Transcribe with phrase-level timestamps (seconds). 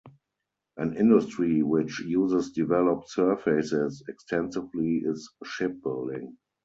[0.77, 6.39] An industry which uses developed surfaces extensively is shipbuilding.